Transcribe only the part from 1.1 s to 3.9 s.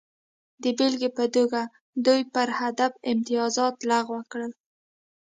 په توګه دوی پر هدف امتیازات